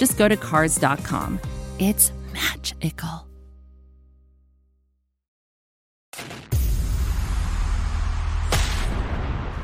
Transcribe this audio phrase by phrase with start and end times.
[0.00, 1.38] just go to Cars.com.
[1.78, 3.26] It's magical.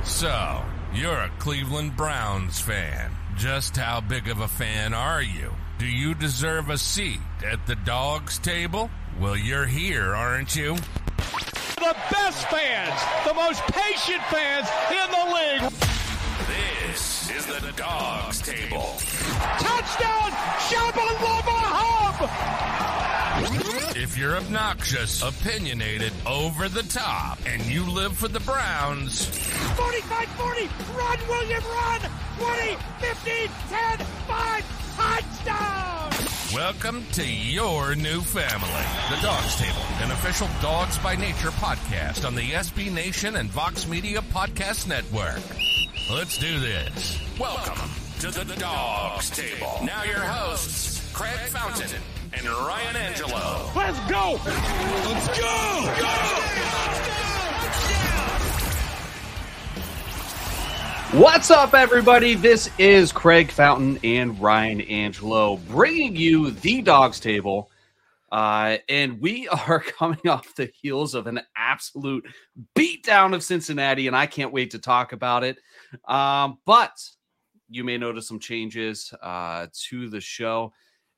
[0.05, 0.63] So,
[0.95, 3.13] you're a Cleveland Browns fan.
[3.37, 5.55] Just how big of a fan are you?
[5.79, 8.91] Do you deserve a seat at the Dawgs Table?
[9.19, 10.77] Well, you're here, aren't you?
[11.77, 15.96] The best fans, the most patient fans in the league.
[17.49, 18.97] Is the Dawgs Table.
[19.61, 20.31] Touchdown,
[20.67, 22.27] Shabalala Hub!
[23.97, 29.27] If you're obnoxious, opinionated, over the top, and you live for the Browns,
[29.77, 32.01] 45 40, run, William, run!
[32.39, 35.97] 20, 15, 10, 5, touchdown!
[36.53, 38.85] welcome to your new family.
[39.11, 43.87] The Dawgs Table, an official Dawgs by Nature podcast on the SB Nation and Vox
[43.87, 45.43] Media Podcast Network.
[46.09, 47.19] Let's do this.
[47.37, 47.91] Welcome
[48.21, 49.81] to the Dawgs Table.
[49.83, 52.01] Now your hosts, Craig Fountain
[52.33, 53.69] and Ryan Angelo.
[53.75, 54.39] Let's go!
[54.45, 55.95] Let's go!
[61.13, 61.19] Go!
[61.19, 62.35] What's up, everybody?
[62.35, 67.69] This is Craig Fountain and Ryan Angelo bringing you the Dawgs Table.
[68.31, 72.25] Uh, and we are coming off the heels of an absolute
[72.77, 75.59] beatdown of Cincinnati, and I can't wait to talk about it.
[76.07, 76.99] Um, but
[77.69, 80.73] you may notice some changes uh, to the show.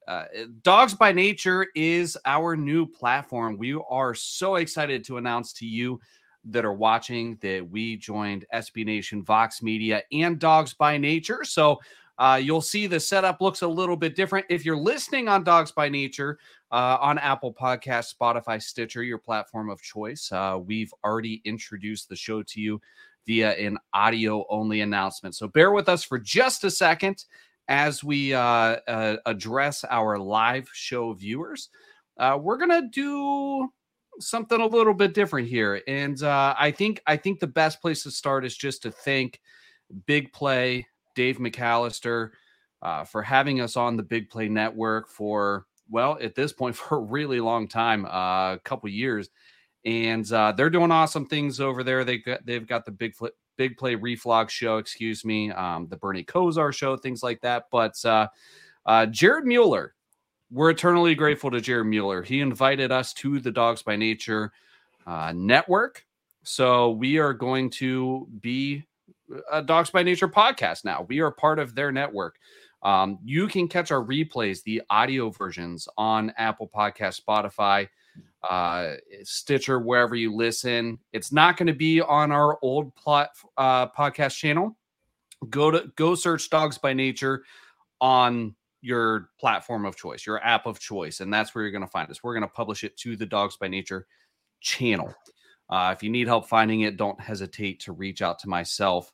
[0.07, 0.25] Uh,
[0.63, 3.59] Dawgs by Nature is our new platform.
[3.59, 6.01] We are so excited to announce to you
[6.45, 11.45] that are watching that we joined SB Nation, Vox Media, and Dawgs by Nature.
[11.45, 11.79] So
[12.19, 14.47] uh, you'll see the setup looks a little bit different.
[14.49, 16.39] If you're listening on Dawgs by Nature
[16.73, 22.17] uh, on Apple Podcast, Spotify, Stitcher, your platform of choice, uh, we've already introduced the
[22.17, 22.81] show to you
[23.29, 25.37] via an audio only announcement.
[25.37, 27.27] So bear with us for just a second
[27.69, 28.41] as we uh,
[28.89, 31.69] uh, address our live show viewers.
[32.19, 33.69] Uh, we're gonna do
[34.19, 38.03] something a little bit different here, and uh, I think I think the best place
[38.05, 39.41] to start is just to thank
[40.07, 42.31] Big Play Dave McAllister
[42.81, 46.97] uh, for having us on the Big Play Network for well at this point for
[46.97, 49.29] a really long time, uh, a couple years,
[49.89, 52.05] and uh, they're doing awesome things over there.
[52.05, 55.97] They got they've got the Big Flip Big Play Reflog show, excuse me, um, the
[55.97, 57.65] Bernie Kosar show, things like that.
[57.73, 58.29] But uh,
[58.85, 59.95] uh, Jared Mueller,
[60.51, 62.23] we're eternally grateful to Jared Mueller.
[62.23, 64.53] He invited us to the Dawgs by Nature
[65.07, 66.05] uh, network.
[66.43, 68.85] So we are going to be
[69.51, 71.07] a Dawgs by Nature podcast now.
[71.09, 72.37] We are part of their network.
[72.83, 77.89] Um, you can catch our replays, the audio versions on Apple Podcast, Spotify,
[78.49, 80.99] uh, Stitcher, wherever you listen.
[81.13, 84.77] It's not going to be on our old plot uh, podcast channel.
[85.51, 87.45] Go to go search Dawgs by Nature
[88.01, 91.91] on your platform of choice, your app of choice, and that's where you're going to
[91.91, 92.23] find us.
[92.23, 94.07] We're going to publish it to the Dawgs by Nature
[94.61, 95.15] channel.
[95.71, 99.13] Uh, if you need help finding it, don't hesitate to reach out to myself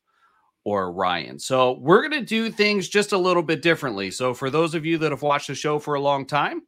[0.64, 1.38] or Ryan.
[1.38, 4.10] So we're going to do things just a little bit differently.
[4.10, 6.62] So for those of you that have watched the show for a long time,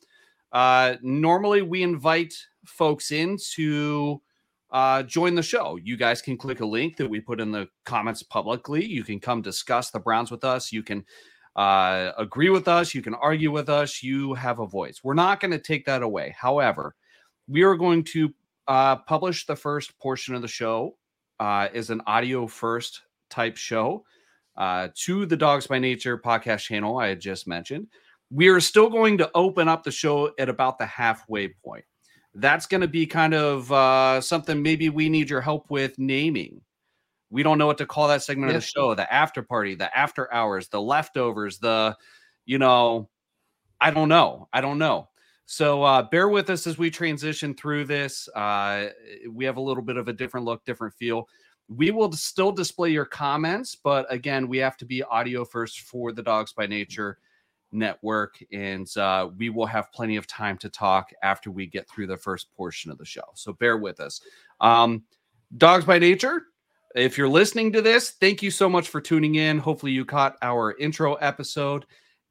[0.57, 2.33] uh, normally we invite
[2.65, 4.23] folks in to
[4.71, 5.79] uh, join the show.
[5.83, 8.83] You guys can click a link that we put in the comments publicly.
[8.83, 10.73] You can come discuss the Browns with us.
[10.73, 11.05] You can
[11.57, 12.95] uh, agree with us.
[12.95, 14.03] You can argue with us.
[14.03, 15.01] You have a voice.
[15.05, 16.35] We're not going to take that away.
[16.39, 16.95] However,
[17.47, 18.33] we are going to
[18.67, 20.97] uh, publish the first portion of the show
[21.39, 24.07] uh, is an audio first type show
[24.57, 27.89] uh, to the Dawgs by Nature podcast channel I had just mentioned.
[28.31, 31.85] We are still going to open up the show at about the halfway point.
[32.35, 36.61] That's going to be kind of uh, something maybe we need your help with naming.
[37.31, 39.97] We don't know what to call that segment of the show the after party, the
[39.97, 41.97] after hours, the leftovers, the,
[42.45, 43.09] you know,
[43.81, 44.49] I don't know.
[44.53, 45.09] I don't know.
[45.47, 48.29] So uh, bear with us as we transition through this.
[48.35, 48.89] Uh,
[49.31, 51.29] we have a little bit of a different look, different feel.
[51.69, 56.13] We will still display your comments, but again, we have to be audio first for
[56.13, 57.19] the Dawgs by Nature
[57.73, 62.07] network, and uh, we will have plenty of time to talk after we get through
[62.07, 63.25] the first portion of the show.
[63.35, 64.21] So bear with us.
[64.61, 65.05] Um,
[65.57, 66.43] Dawgs by Nature.
[66.95, 69.59] If you're listening to this, thank you so much for tuning in.
[69.59, 71.85] Hopefully, you caught our intro episode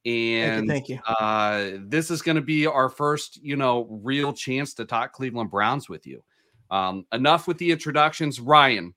[0.06, 1.00] And thank you.
[1.06, 1.26] Thank you.
[1.26, 5.50] Uh, this is going to be our first, you know, real chance to talk Cleveland
[5.50, 6.24] Browns with you.
[6.70, 8.94] Um, enough with the introductions, Ryan.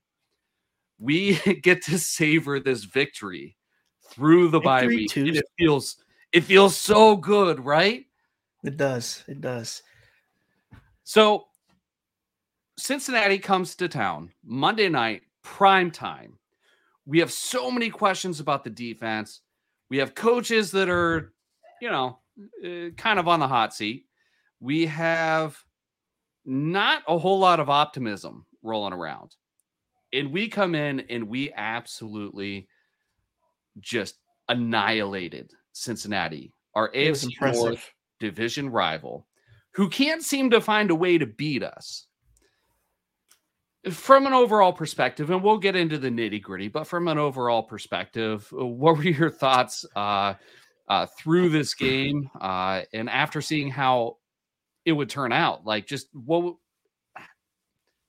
[0.98, 3.56] We get to savor this victory
[4.10, 5.16] through the bye week.
[5.16, 5.96] It feels
[6.32, 8.06] it feels so good, right?
[8.64, 9.24] It does.
[9.28, 9.82] It does.
[11.04, 11.46] So
[12.76, 16.38] Cincinnati comes to town Monday night, prime time.
[17.06, 19.40] We have so many questions about the defense.
[19.88, 21.32] We have coaches that are,
[21.80, 22.18] you know,
[22.64, 24.04] uh, kind of on the hot seat.
[24.60, 25.56] We have
[26.44, 29.34] not a whole lot of optimism rolling around.
[30.12, 32.68] And we come in and we absolutely
[33.80, 34.16] just
[34.48, 39.26] annihilated Cincinnati, our AFC North division rival,
[39.72, 42.06] who can't seem to find a way to beat us.
[43.90, 47.62] From an overall perspective, and we'll get into the nitty gritty, but from an overall
[47.62, 50.34] perspective, uh, what were your thoughts uh,
[50.88, 54.16] uh, through this game uh, and after seeing how
[54.84, 55.64] it would turn out?
[55.64, 56.56] Like, just what?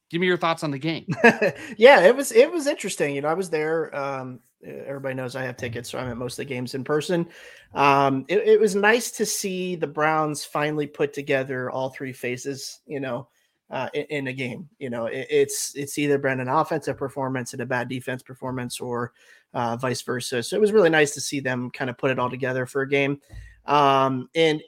[0.10, 1.06] Give me your thoughts on the game.
[1.77, 3.13] yeah, it was it was interesting.
[3.13, 3.95] You know, I was there.
[3.95, 7.27] Um, everybody knows I have tickets, so I'm at most of the games in person.
[7.73, 12.81] Um, it, it, was nice to see the Browns finally put together all three phases.
[12.85, 13.27] You know,
[13.71, 14.67] uh, in, in, a game.
[14.79, 18.79] You know, it, it's it's either been an offensive performance and a bad defense performance,
[18.79, 19.13] or
[19.53, 20.44] uh, vice versa.
[20.44, 22.81] So it was really nice to see them kind of put it all together for
[22.81, 23.21] a game.
[23.65, 24.61] Um, and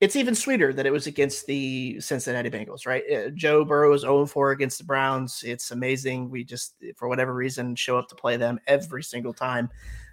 [0.00, 3.02] it's even sweeter that it was against the Cincinnati Bengals, right?
[3.10, 5.42] Uh, Joe Burrow is 0 4 against the Browns.
[5.44, 6.30] It's amazing.
[6.30, 9.68] We just, for whatever reason, show up to play them every single time.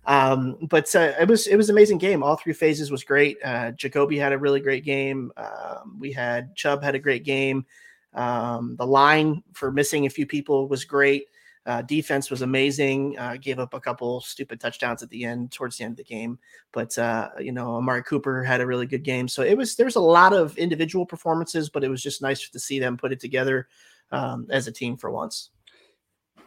[0.07, 2.23] Um, but uh, it was it was an amazing game.
[2.23, 3.37] All three phases was great.
[3.43, 5.31] Uh, Jacoby had a really great game.
[5.37, 7.65] Um, we had Chubb had a great game.
[8.13, 11.27] Um, the line for missing a few people was great.
[11.65, 13.17] Uh, defense was amazing.
[13.17, 16.03] Uh, gave up a couple stupid touchdowns at the end, towards the end of the
[16.03, 16.37] game.
[16.71, 19.27] But uh, you know, Amari Cooper had a really good game.
[19.27, 22.47] So it was there was a lot of individual performances, but it was just nice
[22.49, 23.67] to see them put it together
[24.11, 25.49] um, as a team for once.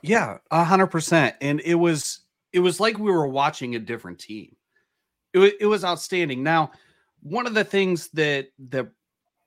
[0.02, 1.34] Yeah, a hundred percent.
[1.40, 2.20] And it was
[2.52, 4.54] it was like we were watching a different team.
[5.34, 6.44] It it was outstanding.
[6.44, 6.70] Now,
[7.22, 8.88] one of the things that that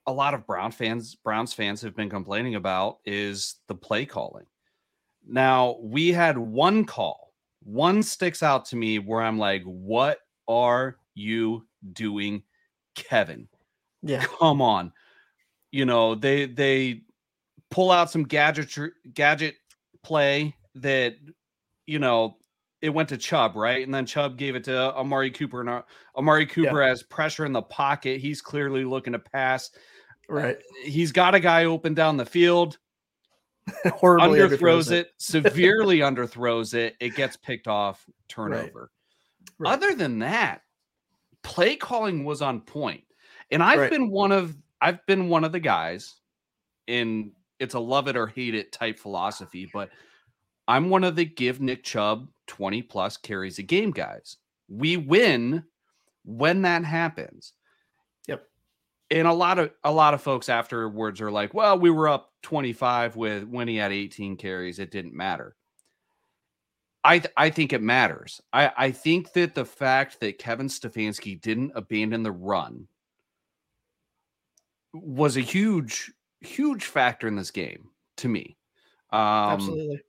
[0.05, 4.45] a lot of Brown fans, Browns fans have been complaining about is the play calling
[5.27, 7.33] now, we had one call,
[7.63, 12.43] one sticks out to me where I'm like, what are you doing,
[12.95, 13.47] Kevin?
[14.01, 14.23] Yeah.
[14.39, 14.91] Come on.
[15.71, 17.03] You know, they they
[17.69, 18.75] pull out some gadget
[19.13, 19.55] gadget
[20.03, 21.15] play that
[21.85, 22.37] you know
[22.81, 23.85] it went to Chubb, right?
[23.85, 25.81] And then Chubb gave it to Amari Cooper, and uh,
[26.17, 26.89] Amari Cooper yeah.
[26.89, 28.19] has pressure in the pocket.
[28.19, 29.69] He's clearly looking to pass.
[30.27, 30.57] Right.
[30.57, 32.79] Uh, he's got a guy open down the field.
[33.93, 36.95] Horribly underthrows it, it severely underthrows it.
[36.99, 38.91] It gets picked off, turnover.
[39.59, 39.69] Right.
[39.69, 39.73] Right.
[39.73, 40.61] Other than that,
[41.43, 43.03] play calling was on point.
[43.51, 43.91] And I've right.
[43.91, 46.15] been one of I've been one of the guys
[46.87, 49.89] in it's a love it or hate it type philosophy, but
[50.67, 54.37] I'm one of the give Nick Chubb 20 plus carries a game guys.
[54.67, 55.63] We win
[56.23, 57.53] when that happens
[59.11, 62.31] and a lot of a lot of folks afterwards are like, well, we were up
[62.43, 65.55] 25 with when he had 18 carries, it didn't matter.
[67.03, 68.41] I th- I think it matters.
[68.53, 72.87] I I think that the fact that Kevin Stefanski didn't abandon the run
[74.93, 78.57] was a huge huge factor in this game to me.
[79.11, 80.01] Um, Absolutely.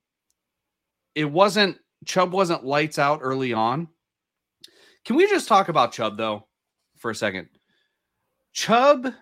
[1.14, 3.88] It wasn't Chubb wasn't lights out early on.
[5.04, 6.46] Can we just talk about Chubb though
[6.98, 7.48] for a second?
[8.52, 9.12] Chubb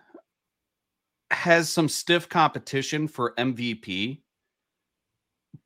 [1.31, 4.21] has some stiff competition for MVP,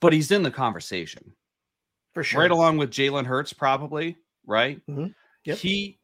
[0.00, 1.32] but he's in the conversation
[2.12, 2.40] for sure.
[2.40, 4.16] Right along with Jalen Hurts, probably.
[4.46, 4.80] Right.
[4.86, 5.06] Mm-hmm.
[5.44, 5.58] Yep.
[5.58, 5.98] He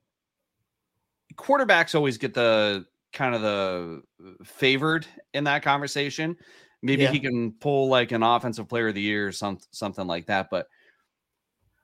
[1.37, 4.03] quarterbacks always get the kind of the
[4.45, 6.37] favored in that conversation.
[6.83, 7.11] Maybe yeah.
[7.11, 10.49] he can pull like an offensive player of the year or some, something like that.
[10.51, 10.67] But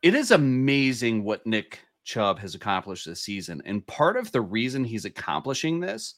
[0.02, 3.61] it is amazing what Nick Chubb has accomplished this season.
[3.67, 6.15] And part of the reason he's accomplishing this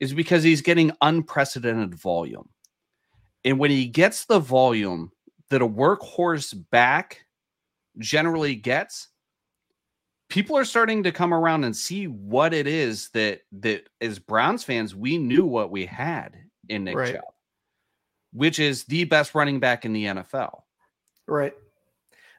[0.00, 2.48] is because he's getting unprecedented volume.
[3.44, 5.10] And when he gets the volume
[5.50, 7.26] that a workhorse back
[7.98, 9.08] generally gets,
[10.28, 14.64] people are starting to come around and see what it is that that as Browns
[14.64, 16.36] fans we knew what we had
[16.68, 17.14] in Nick right.
[17.14, 17.24] Chubb,
[18.32, 20.62] which is the best running back in the NFL.
[21.26, 21.54] Right.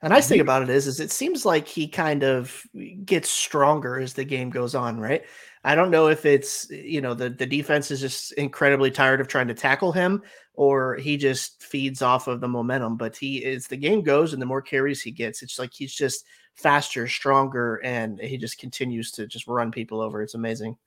[0.05, 2.63] The nice thing about it is, is it seems like he kind of
[3.05, 5.25] gets stronger as the game goes on, right?
[5.63, 9.27] I don't know if it's you know the the defense is just incredibly tired of
[9.27, 10.21] trying to tackle him,
[10.53, 12.97] or he just feeds off of the momentum.
[12.97, 15.95] But he is the game goes, and the more carries he gets, it's like he's
[15.95, 20.21] just faster, stronger, and he just continues to just run people over.
[20.21, 20.77] It's amazing.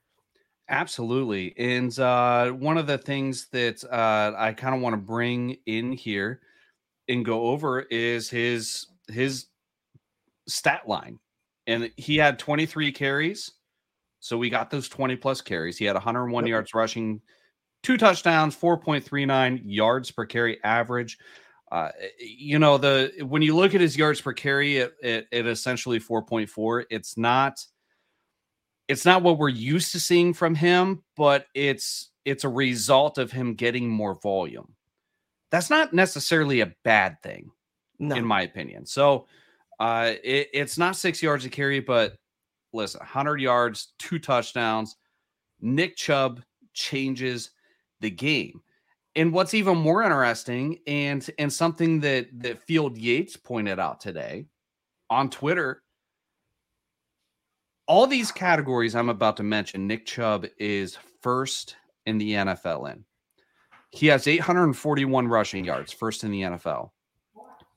[0.68, 1.58] Absolutely.
[1.58, 5.90] And uh, one of the things that uh, I kind of want to bring in
[5.90, 6.40] here
[7.08, 9.46] and go over is his his
[10.46, 11.18] stat line.
[11.66, 13.52] And he had 23 carries.
[14.20, 15.76] So we got those 20 plus carries.
[15.76, 16.50] He had 101 yep.
[16.50, 17.20] yards rushing,
[17.82, 21.18] two touchdowns, 4.39 yards per carry average.
[21.70, 25.46] Uh, you know, the when you look at his yards per carry, it, it, it
[25.46, 26.84] essentially 4.4.
[26.90, 27.58] It's not–
[28.88, 33.30] it's not what we're used to seeing from him, but it's it's a result of
[33.30, 34.74] him getting more volume.
[35.50, 37.50] That's not necessarily a bad thing,
[37.98, 38.16] no.
[38.16, 38.86] in my opinion.
[38.86, 39.26] So
[39.80, 42.16] uh, it, it's not six yards a carry, but
[42.72, 44.96] listen, 100 yards, two touchdowns.
[45.60, 47.50] Nick Chubb changes
[48.00, 48.60] the game.
[49.16, 54.46] And what's even more interesting, and and something that that Field Yates pointed out today
[55.10, 55.82] on Twitter,
[57.88, 61.74] all these categories I'm about to mention, Nick Chubb is first
[62.06, 63.04] in the NFL in.
[63.90, 66.90] He has 841 rushing yards, first in the NFL.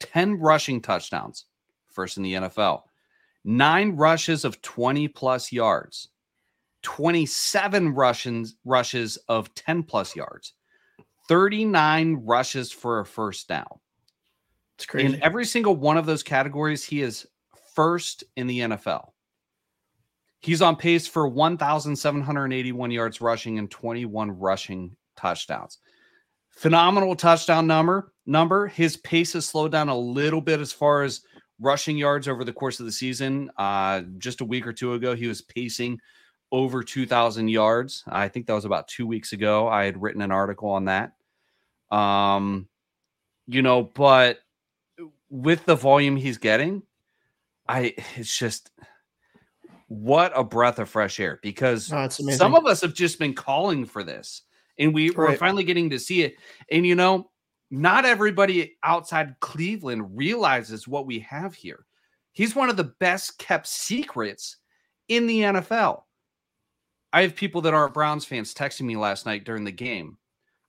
[0.02, 1.46] 10 rushing touchdowns,
[1.88, 2.84] first in the NFL.
[3.44, 6.10] Nine rushes of 20 plus yards.
[6.84, 10.54] 27 rushes rushes of 10 plus yards.
[11.28, 13.80] 39 rushes for a first down.
[14.76, 15.14] It's crazy.
[15.14, 17.28] In every single one of those categories, he is
[17.76, 19.12] first in the NFL.
[20.40, 25.78] He's on pace for 1,781 yards rushing and 21 rushing touchdowns.
[26.52, 28.14] Phenomenal touchdown number.
[28.26, 28.68] Number.
[28.68, 31.22] His pace has slowed down a little bit as far as
[31.60, 33.50] rushing yards over the course of the season.
[33.58, 36.00] Uh, just a week or two ago, he was pacing
[36.52, 38.04] over 2,000 yards.
[38.08, 39.68] I think that was about two weeks ago.
[39.68, 41.14] I had written an article on that.
[41.90, 42.68] Um,
[43.48, 44.40] you know, but
[45.30, 46.84] with the volume he's getting,
[47.68, 48.72] I it's just
[49.88, 53.86] what a breath of fresh air because oh, some of us have just been calling
[53.86, 54.44] for this
[54.82, 55.18] and we, right.
[55.18, 56.36] we're finally getting to see it.
[56.70, 57.30] And you know,
[57.70, 61.86] not everybody outside Cleveland realizes what we have here.
[62.34, 64.58] He's one of the best kept secrets
[65.08, 66.04] in the NFL.
[67.14, 70.18] I have people that aren't Browns fans texting me last night during the game.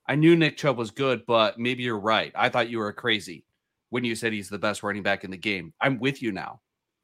[0.07, 2.31] I knew Nick Chubb was good, but maybe you're right.
[2.35, 3.45] I thought you were crazy
[3.89, 5.73] when you said he's the best running back in the game.
[5.79, 6.59] I'm with you now.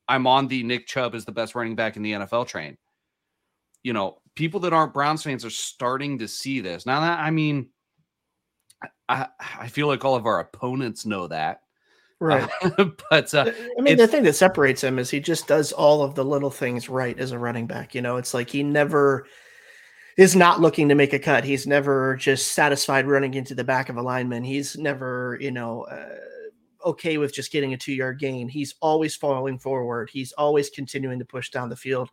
[0.08, 2.78] I'm on the Nick Chubb is the best running back in the NFL train.
[3.84, 6.86] You know, people that aren't Browns fans are starting to see this.
[6.86, 7.68] Now that I mean,
[9.10, 11.60] I I feel like all of our opponents know that.
[12.22, 12.50] Right.
[12.62, 16.02] Uh, but uh, I mean, the thing that separates him is he just does all
[16.02, 17.94] of the little things right as a running back.
[17.94, 19.28] You know, it's like he never
[20.18, 21.44] is not looking to make a cut.
[21.44, 24.46] He's never just satisfied running into the back of a lineman.
[24.46, 26.16] He's never, you know, uh,
[26.90, 28.48] okay with just getting a two yard gain.
[28.48, 30.10] He's always falling forward.
[30.10, 32.10] He's always continuing to push down the field.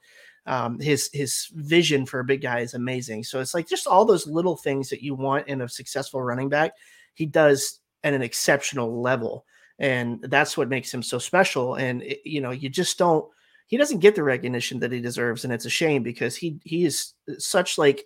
[0.47, 3.25] Um, his his vision for a big guy is amazing.
[3.25, 6.49] So it's like just all those little things that you want in a successful running
[6.49, 6.73] back.
[7.15, 9.45] He does at an exceptional level,
[9.79, 11.75] and that's what makes him so special.
[11.75, 13.29] And it, you know, you just don't.
[13.67, 16.85] He doesn't get the recognition that he deserves, and it's a shame because he he
[16.85, 18.05] is such like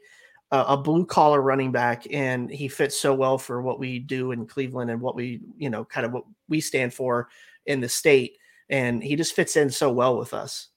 [0.51, 4.33] a, a blue collar running back, and he fits so well for what we do
[4.33, 7.29] in Cleveland and what we, you know, kind of what we stand for
[7.67, 8.37] in the state.
[8.69, 10.69] And he just fits in so well with us.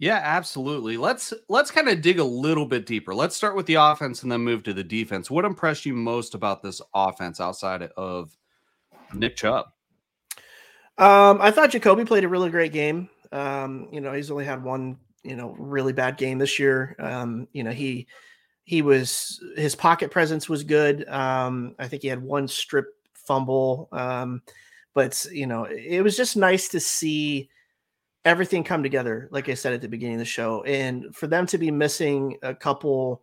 [0.00, 0.96] Yeah, absolutely.
[0.96, 3.14] Let's let's kind of dig a little bit deeper.
[3.14, 5.30] Let's start with the offense and then move to the defense.
[5.30, 8.34] What impressed you most about this offense outside of
[9.12, 9.66] Nick Chubb?
[10.96, 13.10] Um, I thought Jacoby played a really great game.
[13.30, 16.96] Um, you know, he's only had one you know really bad game this year.
[16.98, 18.06] Um, you know he
[18.64, 21.06] he was his pocket presence was good.
[21.10, 24.40] Um, I think he had one strip fumble, um,
[24.94, 27.50] but you know it was just nice to see
[28.24, 29.28] everything come together.
[29.30, 32.36] Like I said at the beginning of the show, and for them to be missing
[32.42, 33.22] a couple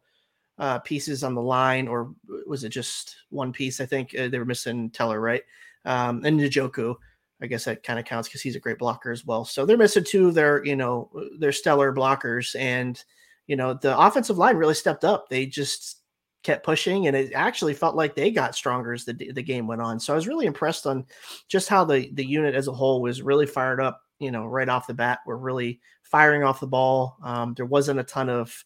[0.58, 2.14] uh, pieces on the line, or
[2.48, 3.80] was it just one piece?
[3.80, 5.44] I think uh, they were missing Teller, right?
[5.86, 6.96] Um, and Njoku.
[7.40, 9.46] I guess that kind of counts because he's a great blocker as well.
[9.46, 13.02] So they're missing two of their, you know, their stellar blockers, and
[13.46, 15.30] you know the offensive line really stepped up.
[15.30, 16.02] They just
[16.42, 19.82] kept pushing, and it actually felt like they got stronger as the the game went
[19.82, 20.00] on.
[20.00, 21.06] So I was really impressed on
[21.48, 24.02] just how the the unit as a whole was really fired up.
[24.20, 27.18] You know, right off the bat, we're really firing off the ball.
[27.24, 28.64] Um, there wasn't a ton of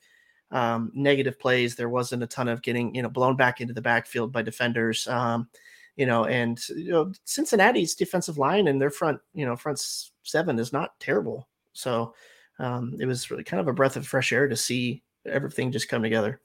[0.52, 1.76] um, negative plays.
[1.76, 5.08] There wasn't a ton of getting you know blown back into the backfield by defenders.
[5.08, 5.50] Um,
[5.96, 9.80] you know, and you know, Cincinnati's defensive line and their front, you know, front
[10.24, 11.48] seven is not terrible.
[11.74, 12.14] So
[12.60, 15.90] um, it was really kind of a breath of fresh air to see everything just
[15.90, 16.42] come together.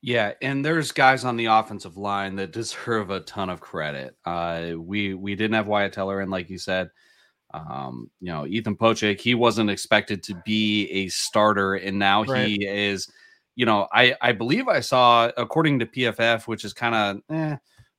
[0.00, 4.16] Yeah, and there's guys on the offensive line that deserve a ton of credit.
[4.24, 6.90] Uh, we we didn't have Wyatt Teller and like you said.
[7.54, 12.46] Um, you know, Ethan Pocic, he wasn't expected to be a starter, and now Right.
[12.48, 13.10] he is.
[13.54, 17.56] You know, I I believe I saw according to PFF, which is kind of, eh,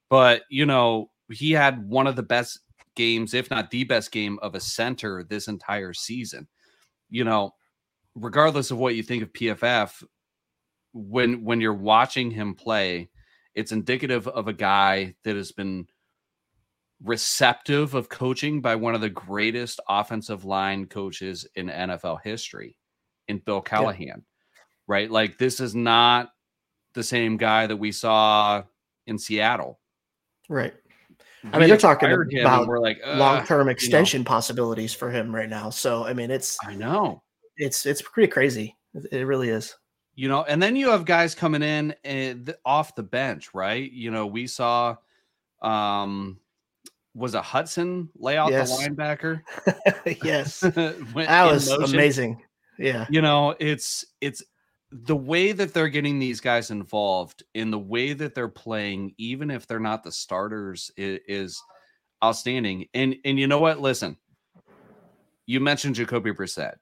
[0.10, 2.60] but you know, he had one of the best
[2.96, 6.48] games, if not the best game of a center this entire season.
[7.10, 7.54] You know,
[8.16, 10.04] regardless of what you think of PFF,
[10.94, 13.10] when when you're watching him play,
[13.56, 15.88] it's indicative of a guy that has been
[17.04, 22.78] receptive of coaching by one of the greatest offensive line coaches in NFL history
[23.28, 24.24] in Bill Callahan.
[24.88, 25.10] Right?
[25.12, 26.32] Like this is not
[26.94, 28.64] the same guy that we saw
[29.08, 29.80] in Seattle.
[30.50, 30.74] Right.
[31.52, 34.24] I We mean, they're talking acquired him and about we're like uh, long term extension
[34.24, 35.70] possibilities for him right now.
[35.70, 37.22] So I mean, it's I know.
[37.58, 38.78] it's it's pretty crazy.
[38.94, 39.76] It it really is.
[40.16, 43.92] you know and then you have guys coming in and th- off the bench right
[43.92, 44.96] you know we saw
[45.62, 46.40] um
[47.16, 48.76] was a hudson lay out Yes.
[48.78, 49.42] the linebacker?
[50.24, 51.94] Yes, that was motion.
[51.94, 52.42] amazing.
[52.80, 54.44] Yeah, you know it's it's
[54.92, 59.50] the way that they're getting these guys involved in the way that they're playing even
[59.50, 61.64] if they're not the starters is, is
[62.24, 62.88] outstanding.
[62.94, 63.80] And and you know what?
[63.80, 64.18] Listen.
[65.46, 66.76] You mentioned jacoby brissett.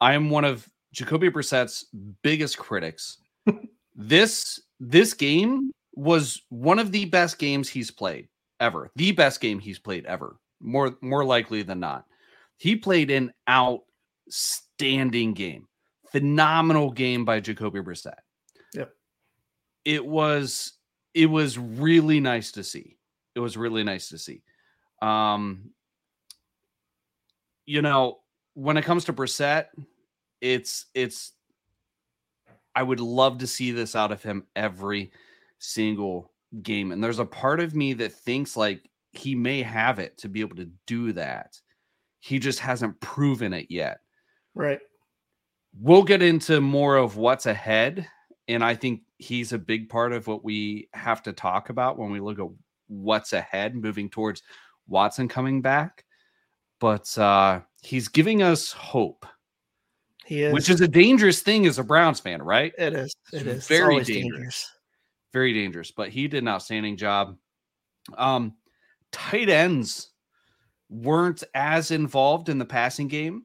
[0.00, 1.86] I am one of jacoby brissett's
[2.22, 3.18] biggest critics.
[4.00, 8.28] This this game was one of the best games he's played
[8.60, 12.06] ever the best game he's played ever more more likely than not.
[12.56, 15.68] He played an outstanding game
[16.10, 18.18] phenomenal game by jacoby brissett.
[18.74, 18.92] Yep.
[19.84, 20.72] it was
[21.14, 22.96] it was really nice to see.
[23.34, 24.42] It was really nice to see.
[25.00, 25.70] Um
[27.66, 28.18] you know
[28.54, 29.66] when it comes to brissett
[30.40, 31.32] it's it's
[32.74, 35.10] I would love to see this out of him every
[35.58, 36.30] single
[36.62, 36.92] game.
[36.92, 40.40] And there's a part of me that thinks like he may have it to be
[40.40, 41.58] able to do that.
[42.20, 43.98] He just hasn't proven it yet.
[44.54, 44.80] right.
[45.80, 48.08] We'll get into more of what's ahead.
[48.48, 52.10] And I think he's a big part of what we have to talk about when
[52.10, 52.46] we look at
[52.88, 54.42] what's ahead moving towards
[54.88, 56.04] Watson coming back.
[56.80, 59.26] But uh, he's giving us hope
[60.24, 60.54] He is.
[60.54, 62.72] which is a dangerous thing as a Browns fan, right?
[62.78, 63.14] It is.
[63.32, 63.66] It is.
[63.68, 64.68] very always dangerous.
[65.32, 67.36] Very dangerous, but he did an outstanding job.
[68.16, 68.54] Um,
[69.12, 70.10] tight ends
[70.88, 73.44] weren't as involved in the passing game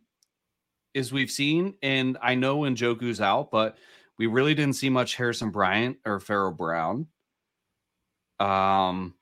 [0.95, 3.77] as we've seen, and I know Njoku's out, but
[4.17, 7.07] we really didn't see much Harrison Bryant or Pharaoh Brown.
[8.39, 9.15] Um,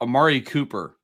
[0.00, 0.96] Amari Cooper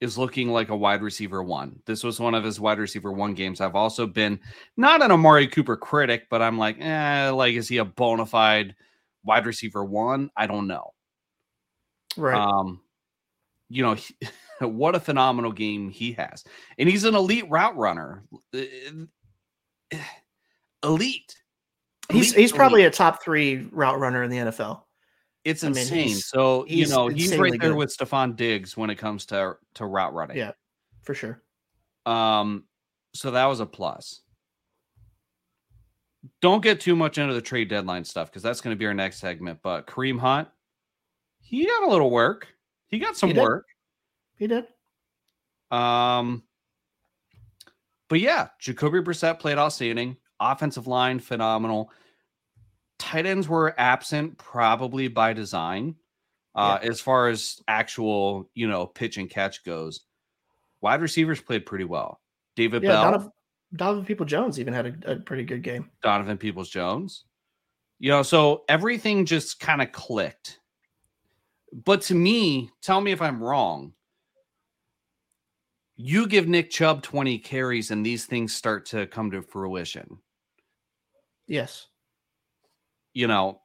[0.00, 1.80] is looking like a wide receiver one.
[1.86, 3.60] This was one of his wide receiver one games.
[3.60, 4.38] I've also been
[4.76, 8.74] not an Amari Cooper critic, but I'm like, eh, like, is he a bona fide
[9.28, 10.30] wide receiver one?
[10.36, 10.92] I don't know.
[12.16, 12.34] Right.
[12.36, 12.80] Um,
[13.68, 14.16] you know, he-
[14.60, 16.42] what a phenomenal game he has,
[16.78, 18.24] and he's an elite route runner.
[18.52, 18.62] Uh,
[20.84, 21.34] Elite.
[22.10, 22.94] he's Elite, he's probably elite.
[22.94, 24.82] a top three route runner in the NFL.
[25.44, 26.08] it's I mean, insane.
[26.08, 27.76] he's- so you know, he's right there good.
[27.76, 30.36] with Stefon Diggs when it comes to to route running.
[30.36, 30.52] Yeah,
[31.02, 31.42] for sure.
[32.06, 32.64] Um,
[33.14, 34.22] so that was a plus.
[36.40, 38.94] Don't get too much into the trade deadline stuff because that's going to be our
[38.94, 39.60] next segment.
[39.62, 40.48] But Kareem Hunt,
[41.40, 42.48] he got a little work.
[42.88, 43.66] He got some He work.
[44.36, 44.66] He did.
[45.70, 46.44] Um,
[48.08, 50.16] but yeah, Jacoby Brissett played outstanding.
[50.40, 51.90] Offensive line phenomenal.
[52.98, 55.96] Tight ends were absent, probably by design.
[56.54, 60.00] Uh, as far as actual, you know, pitch and catch goes,
[60.80, 62.20] wide receivers played pretty well.
[62.56, 63.32] David Yeah, Bell, Donovan,
[63.74, 65.90] Donovan People Jones even had a, a pretty good game.
[66.02, 67.24] Donovan Peoples Jones.
[67.98, 70.60] You know, so everything just kind of clicked.
[71.84, 73.92] But to me, tell me if I'm wrong.
[75.96, 80.18] You give Nick Chubb 20 carries and these things start to come to fruition.
[81.46, 81.86] Yes.
[83.14, 83.60] You know,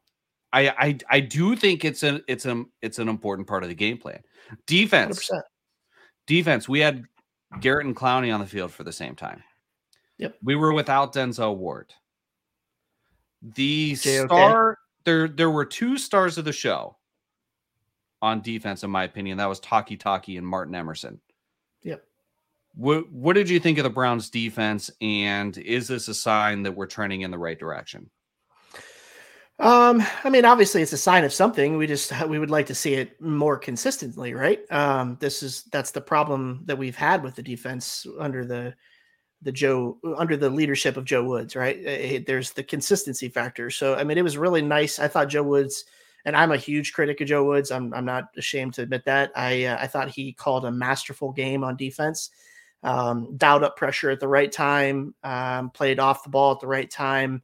[0.52, 3.76] I I I do think it's an it's a it's an important part of the
[3.76, 4.22] game plan.
[4.66, 5.30] Defense.
[5.30, 5.42] 100%.
[6.26, 7.04] defense, we had
[7.60, 9.44] Garrett and Clowney on the field for the same time.
[10.18, 10.36] Yep.
[10.44, 11.94] We were without Denzel Ward.
[13.42, 14.28] The JOK.
[14.28, 16.98] star there there were two stars of the show
[18.22, 19.38] on defense, in my opinion.
[19.38, 21.20] That was Takitaki and Martin Emerson.
[21.84, 22.04] Yep.
[22.76, 24.90] What what did you think of the Browns defense?
[25.02, 28.10] And is this a sign that we're trending in the right direction?
[29.60, 31.78] Um, I mean, obviously it's a sign of something.
[31.78, 34.60] We just we would like to see it more consistently, right?
[34.72, 38.74] Um, this is that's the problem that we've had with the defense under the
[39.44, 41.80] the Joe under the leadership of Joe Woods, right?
[41.86, 43.70] Eh, there's the consistency factor.
[43.70, 45.00] So I mean, it was really nice.
[45.00, 45.86] I thought Joe Woods,
[46.26, 47.72] and I'm a huge critic of Joe Woods.
[47.72, 49.32] I'm I'm not ashamed to admit that.
[49.36, 52.30] I uh, I thought he called a masterful game on defense.
[52.84, 56.68] um, dialed up pressure at the right time, um, played off the ball at the
[56.68, 57.42] right time.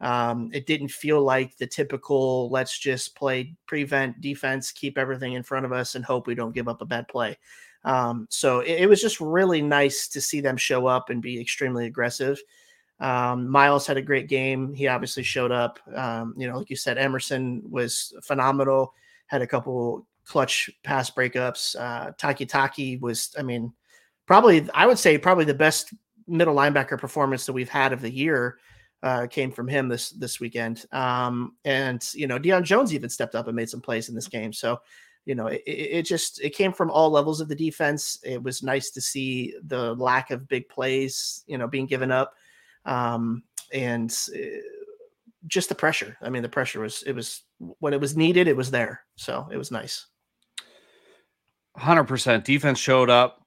[0.00, 5.42] Um, it didn't feel like the typical let's just play prevent defense, keep everything in
[5.42, 7.36] front of us, and hope we don't give up a bad play.
[7.84, 11.40] Um, so it, it, was just really nice to see them show up and be
[11.40, 12.40] extremely aggressive.
[13.00, 14.74] Um, Myles had a great game.
[14.74, 15.78] He obviously showed up.
[15.94, 18.92] Um, you know, like you said, Emerson was phenomenal.
[19.28, 21.76] Had a couple clutch pass breakups.
[21.78, 23.72] Uh, Takitaki was, I mean,
[24.26, 25.94] probably I would say probably the best
[26.26, 28.58] middle linebacker performance that we've had of the year
[29.02, 30.84] uh, came from him this this weekend.
[30.92, 34.28] Um, and you know, Deion Jones even stepped up and made some plays in this
[34.28, 34.52] game.
[34.52, 34.80] So,
[35.28, 38.18] you know, it, it just it came from all levels of the defense.
[38.24, 42.32] It was nice to see the lack of big plays, you know, being given up,
[42.86, 44.38] um, and uh,
[45.46, 46.16] just the pressure.
[46.22, 49.04] I mean, the pressure was it was when it was needed, it was there.
[49.16, 50.06] So it was nice.
[51.76, 53.42] Hundred percent defense showed up.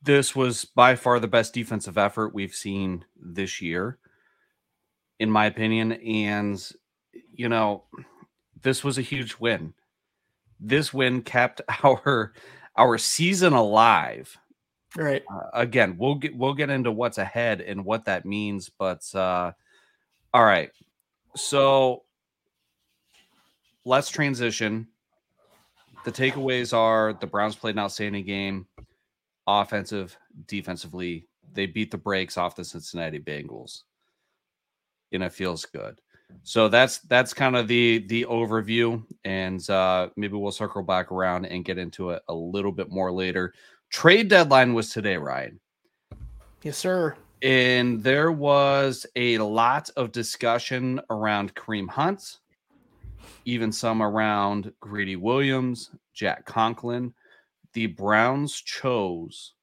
[0.00, 3.98] This was by far the best defensive effort we've seen this year
[5.18, 5.92] in my opinion.
[5.92, 6.72] And,
[7.32, 7.84] you know,
[8.62, 9.74] this was a huge win.
[10.60, 12.32] This win kept our
[12.76, 14.36] our season alive.
[14.96, 15.22] Right.
[15.30, 19.52] Uh, again, we'll get we'll get into what's ahead and what that means, but uh
[20.32, 20.70] all right.
[21.36, 22.04] So
[23.84, 24.88] let's transition.
[26.04, 28.66] The takeaways are the Browns played an outstanding game,
[29.46, 30.16] offensive,
[30.46, 31.26] defensively.
[31.52, 33.82] They beat the brakes off the Cincinnati Bengals
[35.12, 36.00] and it feels good.
[36.42, 41.46] So that's that's kind of the the overview, and uh, maybe we'll circle back around
[41.46, 43.52] and get into it a little bit more later.
[43.90, 45.60] Trade deadline was today, Ryan.
[46.62, 47.16] Yes, sir.
[47.42, 52.38] And there was a lot of discussion around Kareem Hunt,
[53.44, 57.14] even some around Greedy Williams, Jack Conklin.
[57.74, 59.54] The Browns chose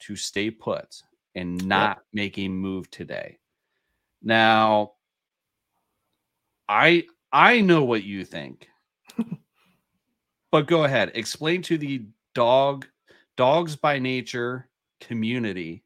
[0.00, 1.02] to stay put
[1.34, 2.04] and not yep.
[2.12, 3.38] make a move today.
[4.22, 4.92] Now,
[6.72, 8.66] I I know what you think.
[10.50, 11.12] but go ahead.
[11.14, 12.86] Explain to the dog
[13.36, 14.68] Dawgs by Nature
[15.00, 15.84] community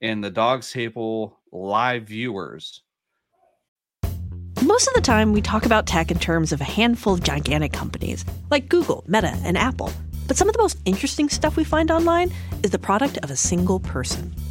[0.00, 2.82] and the Dawgs Table live viewers
[4.62, 7.72] most of the time we talk about tech in terms of a handful of gigantic
[7.72, 9.90] companies like google meta and apple
[10.26, 13.36] but some of the most interesting stuff we find online is the product of a
[13.36, 14.34] single person.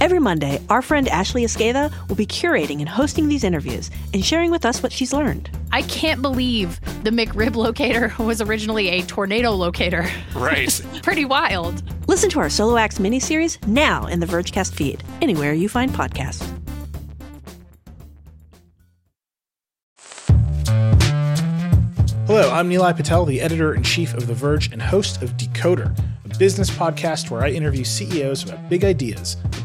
[0.00, 4.50] Every Monday, our friend Ashley Esqueda will be curating and hosting these interviews and sharing
[4.50, 5.48] with us what she's learned.
[5.72, 10.08] I can't believe the McRib locator was originally a tornado locator.
[10.34, 10.80] Right.
[11.02, 11.82] Pretty wild.
[12.08, 16.44] Listen to our Solo Acts miniseries now in the Vergecast feed, anywhere you find podcasts.
[22.26, 25.94] Hello, I'm Nilay Patel, the editor in chief of The Verge and host of Decoder
[26.34, 29.63] a business podcast where I interview CEOs about big ideas, the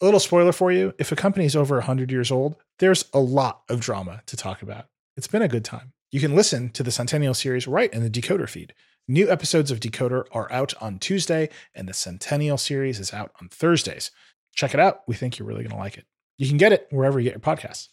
[0.00, 3.20] A little spoiler for you if a company is over 100 years old, there's a
[3.20, 4.86] lot of drama to talk about.
[5.16, 5.92] It's been a good time.
[6.10, 8.74] You can listen to the Centennial series right in the Decoder feed.
[9.06, 13.48] New episodes of Decoder are out on Tuesday, and the Centennial series is out on
[13.48, 14.10] Thursdays.
[14.54, 15.02] Check it out.
[15.06, 16.06] We think you're really going to like it.
[16.38, 17.88] You can get it wherever you get your podcasts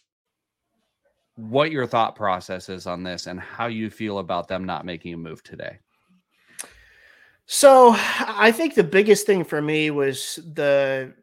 [1.38, 5.14] what your thought process is on this and how you feel about them not making
[5.14, 5.78] a move today.
[7.46, 11.14] So I think the biggest thing for me was the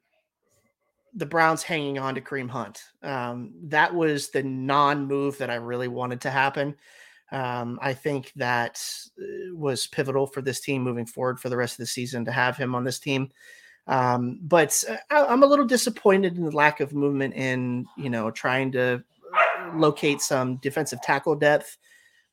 [1.15, 2.83] the Browns hanging on to Kareem Hunt.
[3.01, 6.75] Um, that was the non-move that I really wanted to happen.
[7.31, 8.83] Um, I think that
[9.19, 12.31] uh, was pivotal for this team moving forward for the rest of the season to
[12.31, 13.31] have him on this team.
[13.87, 18.09] Um, but uh, I, am a little disappointed in the lack of movement in you
[18.09, 19.03] know trying to
[19.73, 21.77] locate some defensive tackle depth,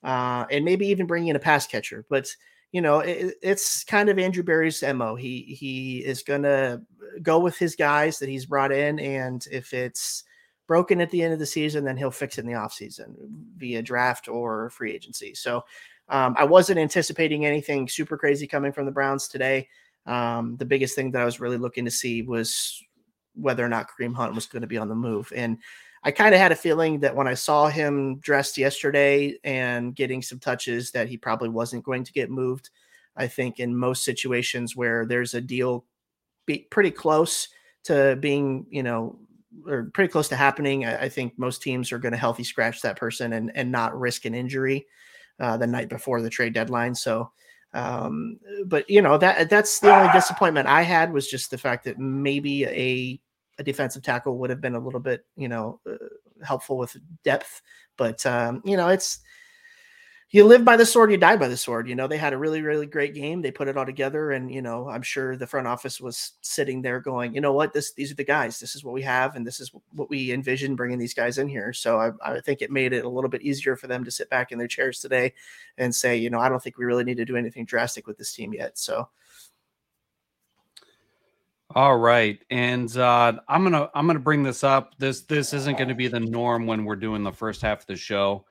[0.03, 2.05] uh, and maybe even bring in a pass catcher.
[2.09, 2.29] But
[2.73, 5.15] you know, it, it's kind of Andrew Berry's mo.
[5.15, 6.83] He he is gonna
[7.23, 10.25] go with his guys that he's brought in, and if it's
[10.67, 13.15] broken at the end of the season, then he'll fix it in the offseason
[13.57, 15.35] via draft or free agency.
[15.35, 15.65] So
[16.09, 19.69] um, I wasn't anticipating anything super crazy coming from the Browns today.
[20.07, 22.83] Um, the biggest thing that I was really looking to see was
[23.35, 25.33] whether or not Kareem Hunt was going to be on the move.
[25.35, 25.59] And
[26.05, 30.21] I kind of had a feeling that when I saw him dressed yesterday and getting
[30.21, 32.71] some touches, that he probably wasn't going to get moved.
[33.17, 35.85] I think in most situations where there's a deal
[36.47, 37.49] be pretty close
[37.85, 39.19] to being, you know,
[39.67, 42.81] or pretty close to happening, I, I think most teams are going to healthy scratch
[42.83, 44.87] that person and and not risk an injury
[45.41, 46.95] uh, the night before the trade deadline.
[46.95, 47.31] So,
[47.75, 51.85] um, but you know that that's the only disappointment I had was just the fact
[51.85, 53.21] that maybe a
[53.59, 55.97] a defensive tackle would have been a little bit, you know, uh,
[56.45, 57.61] helpful with depth.
[57.97, 59.21] But um, you know, it's
[60.33, 61.87] you live by the sword, you die by the sword.
[61.87, 63.43] You know, they had a really, really great game.
[63.43, 66.81] They put it all together, and you know, I'm sure the front office was sitting
[66.81, 68.59] there going, you know what, this these are the guys.
[68.59, 71.49] This is what we have, and this is what we envision bringing these guys in
[71.49, 71.75] here.
[71.75, 74.31] So I, I think it made it a little bit easier for them to sit
[74.31, 75.35] back in their chairs today
[75.77, 78.17] and say, you know, I don't think we really need to do anything drastic with
[78.17, 78.79] this team yet.
[78.79, 79.11] So
[81.75, 84.95] all right, and uh, I'm gonna I'm gonna bring this up.
[84.99, 87.87] This this isn't going to be the norm when we're doing the first half of
[87.87, 88.47] the show,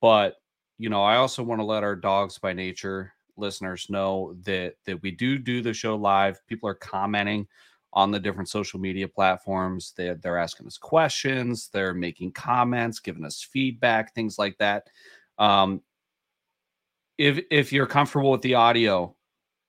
[0.00, 0.36] but
[0.80, 5.00] you know I also want to let our Dawgs by Nature listeners know that that
[5.02, 6.40] we do do the show live.
[6.46, 7.46] People are commenting
[7.92, 9.92] on the different social media platforms.
[9.96, 11.68] They they're asking us questions.
[11.72, 14.88] They're making comments, giving us feedback, things like that.
[15.38, 15.82] Um,
[17.18, 19.14] if if you're comfortable with the audio,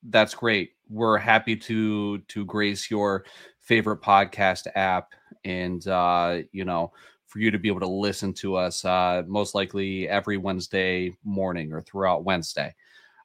[0.04, 3.24] that's great we're happy to to grace your
[3.62, 5.14] favorite podcast app
[5.46, 6.92] and uh you know
[7.32, 11.72] for you to be able to listen to us uh most likely every wednesday morning
[11.72, 12.74] or throughout wednesday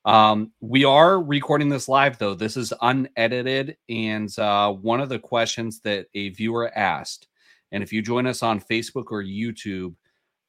[0.04, 5.18] um we are recording this live though this is unedited and uh one of the
[5.18, 7.26] questions that a viewer asked
[7.72, 9.94] and if you join us on facebook or youtube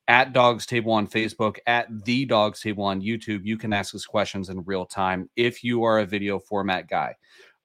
[0.08, 3.46] at Dawgs Table on Facebook, at the Dawgs Table on YouTube.
[3.46, 7.14] You can ask us questions in real time if you are a video format guy.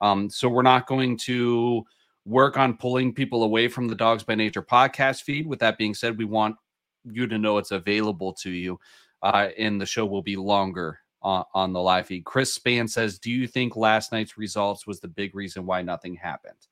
[0.01, 1.85] Um, so we're not going to
[2.25, 5.47] work on pulling people away from the Dawgs by Nature podcast feed.
[5.47, 6.55] With that being said, we want
[7.03, 8.79] you to know it's available to you,
[9.21, 12.25] uh, and the show will be longer on, on the live feed.
[12.25, 16.15] Chris Span says, "Do you think last night's results was the big reason why nothing
[16.15, 16.67] happened?"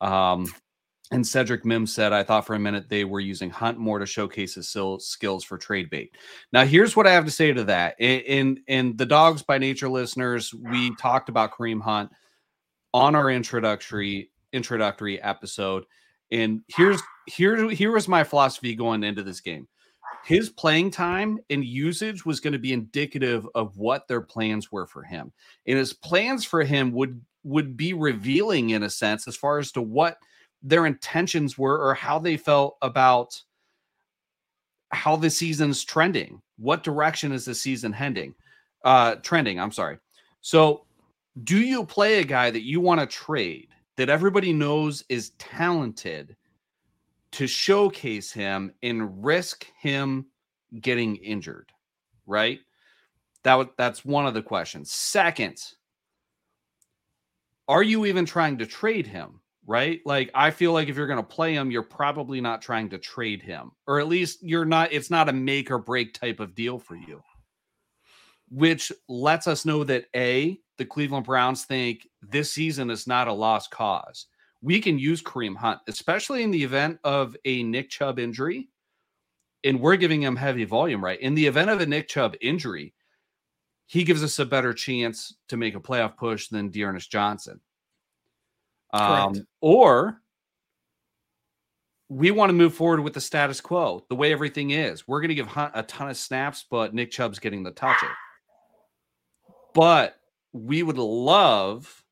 [0.00, 0.46] Um,
[1.12, 4.06] and Cedric Mim said, I thought for a minute they were using Hunt more to
[4.06, 6.14] showcase his skills for trade bait.
[6.52, 7.96] Now, here's what I have to say to that.
[7.98, 12.12] In, in, in the Dawgs by Nature listeners, we talked about Kareem Hunt
[12.94, 15.84] on our introductory introductory episode.
[16.30, 19.68] And here's here here was my philosophy going into this game.
[20.24, 24.86] His playing time and usage was going to be indicative of what their plans were
[24.86, 25.32] for him.
[25.66, 29.72] And his plans for him would would be revealing in a sense as far as
[29.72, 30.16] to what–
[30.62, 33.40] their intentions were or how they felt about
[34.90, 36.42] how the season's trending.
[36.58, 38.34] What direction is the season heading?
[38.84, 39.98] Uh trending, I'm sorry.
[40.40, 40.84] So,
[41.44, 43.68] do you play a guy that you want to trade
[44.00, 46.34] that everybody knows is talented
[47.32, 50.26] to showcase him and risk him
[50.80, 51.70] getting injured?
[52.26, 52.60] Right?
[53.42, 54.90] That that's one of the questions.
[54.90, 55.62] Second,
[57.68, 59.40] are you even trying to trade him?
[59.66, 60.00] right?
[60.04, 62.98] Like I feel like if you're going to play him, you're probably not trying to
[62.98, 64.92] trade him, or at least you're not.
[64.92, 67.22] It's not a make or break type of deal for you,
[68.48, 73.32] which lets us know that a the Cleveland Browns think this season is not a
[73.32, 74.26] lost cause.
[74.60, 78.68] We can use Kareem Hunt, especially in the event of a Nick Chubb injury,
[79.62, 81.04] and we're giving him heavy volume.
[81.04, 82.94] Right in the event of a Nick Chubb injury,
[83.86, 87.60] he gives us a better chance to make a playoff push than D'Ernest Johnson
[88.92, 90.20] um, or
[92.08, 95.06] we want to move forward with the status quo, the way everything is.
[95.06, 98.08] We're going to give Hunt a ton of snaps, but Nick Chubb's getting the touches.
[99.74, 100.16] But
[100.52, 102.04] we would love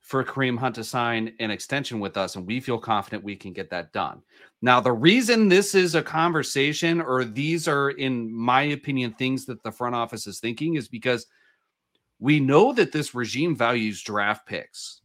[0.00, 3.52] for Kareem Hunt to sign an extension with us, and we feel confident we can
[3.52, 4.22] get that done.
[4.60, 9.62] Now, the reason this is a conversation, or these are, in my opinion, things that
[9.62, 11.26] the front office is thinking, is because
[12.18, 15.00] we know that this regime values draft picks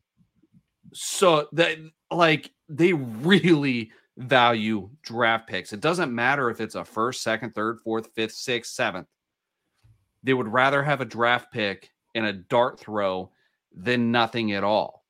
[0.94, 1.78] so that
[2.12, 5.74] like they really value draft picks.
[5.74, 9.08] It doesn't matter if it's a first, second, third, fourth, fifth, sixth, seventh.
[10.24, 13.32] They would rather have a draft pick and a dart throw
[13.74, 15.06] than nothing at all.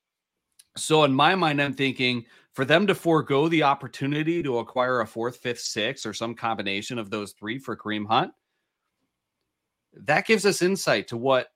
[0.76, 5.08] So in my mind, I'm thinking for them to forego the opportunity to acquire a
[5.08, 8.32] fourth, fifth, sixth, or some combination of those three for Kareem Hunt,
[9.94, 11.48] that gives us insight to what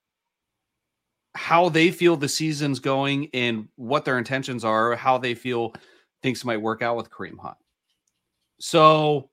[1.33, 5.73] how they feel the season's going and what their intentions are, how they feel
[6.21, 7.57] things might work out with Kareem Hunt.
[8.59, 9.29] So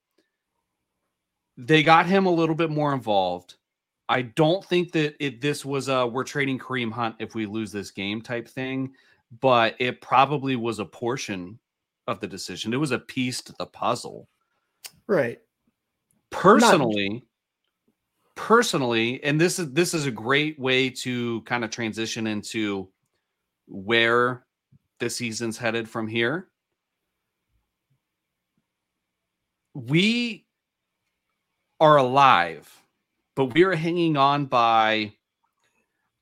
[1.56, 3.57] they got him a little bit more involved.
[4.08, 7.70] I don't think that it this was a we're trading Kareem Hunt if we lose
[7.70, 8.92] this game type thing,
[9.40, 11.58] but it probably was a portion
[12.06, 12.72] of the decision.
[12.72, 14.28] It was a piece to the puzzle.
[15.06, 15.38] Right.
[16.30, 17.22] Personally, Not...
[18.34, 22.88] personally, and this is this is a great way to kind of transition into
[23.66, 24.46] where
[25.00, 26.48] the season's headed from here.
[29.74, 30.46] We
[31.78, 32.77] are alive
[33.38, 35.12] but we are hanging on by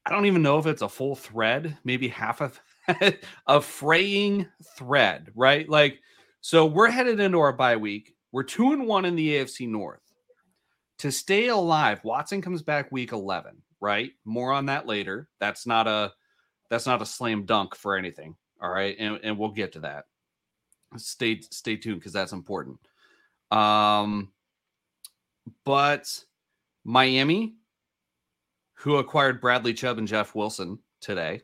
[0.05, 2.53] I don't even know if it's a full thread, maybe half a
[3.47, 5.67] a fraying thread, right?
[5.67, 6.03] Like,
[6.43, 8.15] so we're headed into our bye week.
[8.33, 10.03] We're two and one in the AFC North.
[10.99, 14.11] To stay alive, Watson comes back week 11, right?
[14.27, 15.27] More on that later.
[15.41, 16.13] That's not a
[16.69, 18.37] that's not a slam dunk for anything.
[18.61, 18.95] All right.
[18.99, 20.05] And, and we'll get to that.
[20.99, 22.79] Stay stay tuned because that's important.
[23.51, 24.33] Um
[25.65, 26.13] but
[26.87, 27.57] Miami,
[28.75, 31.43] who acquired Bradley Chubb and Jeff Wilson today.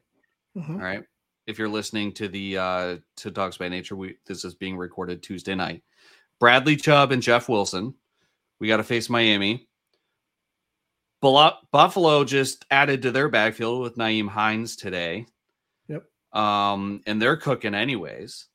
[0.56, 0.74] Mm-hmm.
[0.74, 1.02] All right.
[1.48, 5.22] If you're listening to the uh to Dawgs by Nature, we this is being recorded
[5.22, 5.82] Tuesday night.
[6.38, 7.94] Bradley Chubb and Jeff Wilson.
[8.60, 9.66] We got to face Miami.
[11.20, 15.26] Buffalo just added to their backfield with Nyheim Hines today.
[15.88, 16.04] Yep.
[16.32, 18.46] Um, and they're cooking anyways.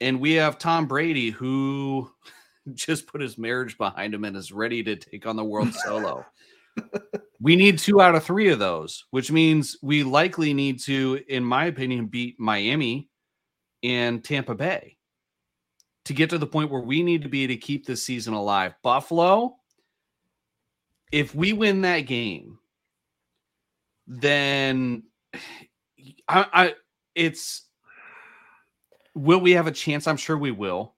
[0.00, 2.10] And we have Tom Brady, who
[2.74, 6.24] just put his marriage behind him and is ready to take on the world solo.
[7.40, 11.44] we need two out of three of those, which means we likely need to, in
[11.44, 13.08] my opinion, beat Miami
[13.82, 14.96] and Tampa Bay
[16.04, 18.74] to get to the point where we need to be to keep this season alive.
[18.82, 19.56] Buffalo,
[21.12, 22.58] if we win that game,
[24.06, 25.04] then
[26.28, 26.74] I, I
[27.14, 27.66] it's
[29.14, 30.06] will we have a chance?
[30.06, 30.94] I'm sure we will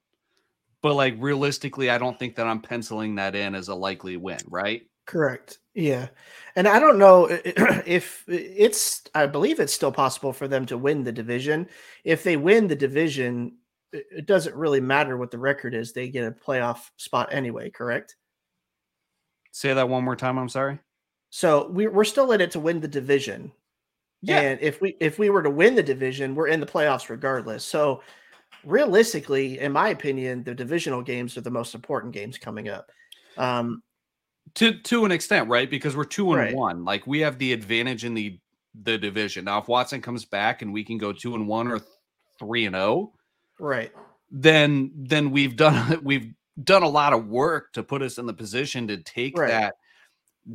[0.82, 4.40] but like realistically, I don't think that I'm penciling that in as a likely win,
[4.48, 4.82] right?
[5.06, 5.58] Correct.
[5.74, 6.08] Yeah.
[6.56, 7.26] And I don't know
[7.86, 11.68] if it's, I believe it's still possible for them to win the division.
[12.04, 13.56] If they win the division,
[13.92, 15.92] it doesn't really matter what the record is.
[15.92, 18.16] They get a playoff spot anyway, correct?
[19.52, 20.38] Say that one more time.
[20.38, 20.78] I'm sorry.
[21.30, 23.52] So we, we're still in it to win the division.
[24.22, 24.40] Yeah.
[24.40, 27.64] And if we if we were to win the division, we're in the playoffs regardless.
[27.64, 28.02] So
[28.64, 32.90] realistically, in my opinion, the divisional games are the most important games coming up.
[33.36, 33.82] Um,
[34.54, 35.70] to to an extent, right?
[35.70, 36.54] Because we're two and right.
[36.54, 36.84] one.
[36.84, 38.38] Like we have the advantage in the
[38.82, 39.44] the division.
[39.44, 41.80] Now, if Watson comes back and we can go two and one or
[42.38, 43.12] three and zero, oh,
[43.58, 43.92] right?
[44.30, 48.34] Then then we've done we've done a lot of work to put us in the
[48.34, 49.48] position to take right.
[49.48, 49.74] that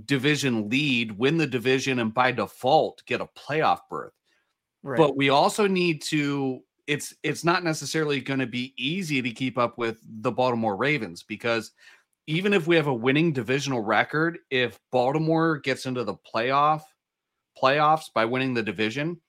[0.06, 4.14] division lead, win the division, and by default get a playoff berth.
[4.84, 4.98] Right.
[4.98, 9.58] But we also need to it's it's not necessarily going to be easy to keep
[9.58, 11.72] up with the Baltimore Ravens because
[12.28, 16.82] even if we have a winning divisional record, if Baltimore gets into the playoff
[17.62, 19.22] playoffs by winning the division,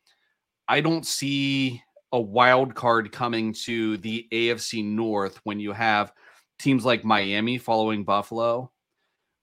[0.69, 6.13] I don't see a wild card coming to the AFC North when you have
[6.59, 8.71] teams like Miami following Buffalo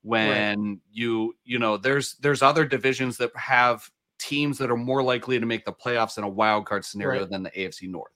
[0.04, 0.78] when right.
[0.91, 3.89] you you know there's there's other divisions that have
[4.23, 7.29] teams that are more likely to make the playoffs in a wild card scenario right.
[7.29, 8.12] than the AFC North.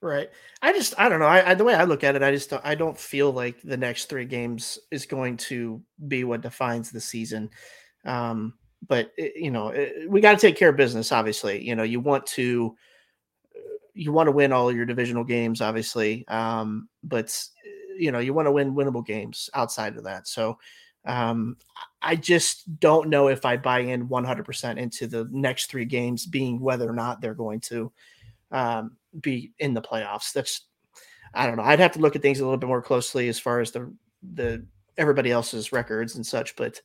[0.00, 0.30] Right.
[0.60, 1.26] I just I don't know.
[1.26, 3.60] I, I, the way I look at it, I just don't, I don't feel like
[3.62, 7.50] the next three games is going to be what defines the season.
[8.04, 8.54] Um,
[8.88, 11.12] but it, you know, it, we got to take care of business.
[11.12, 12.76] Obviously, you know, you want to
[13.94, 16.26] you want to win all your divisional games, obviously.
[16.26, 17.36] Um, but
[17.96, 20.26] you know, you want to win winnable games outside of that.
[20.26, 20.58] So
[21.04, 21.56] um,
[22.00, 26.60] I just don't know if I buy in 100% into the next three games being
[26.60, 27.92] whether or not they're going to
[28.50, 30.32] um, be in the playoffs.
[30.32, 30.62] That's
[31.34, 31.62] I don't know.
[31.62, 33.92] I'd have to look at things a little bit more closely as far as the
[34.34, 34.64] the
[34.98, 36.54] everybody else's records and such.
[36.56, 36.80] But